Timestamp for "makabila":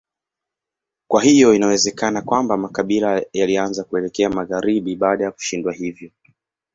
2.57-3.23